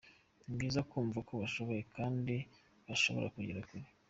Ni 0.45 0.53
byiza 0.57 0.81
kumva 0.89 1.19
ko 1.27 1.33
bashoboye 1.41 1.81
kandi 1.95 2.35
bashobora 2.87 3.27
kugera 3.35 3.61
kure. 3.69 3.87